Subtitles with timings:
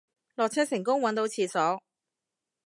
[0.33, 1.79] 落車成功搵到廁所